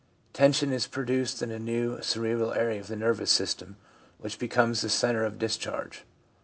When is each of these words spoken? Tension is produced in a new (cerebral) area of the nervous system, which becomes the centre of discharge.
Tension 0.33 0.73
is 0.73 0.87
produced 0.87 1.43
in 1.43 1.51
a 1.51 1.59
new 1.59 2.01
(cerebral) 2.01 2.53
area 2.55 2.79
of 2.79 2.87
the 2.87 2.95
nervous 2.95 3.29
system, 3.29 3.75
which 4.17 4.39
becomes 4.39 4.81
the 4.81 4.89
centre 4.89 5.23
of 5.25 5.37
discharge. 5.37 6.05